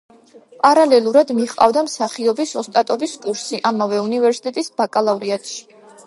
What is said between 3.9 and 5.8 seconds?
უნივერსიტეტის ბაკალავრიატში.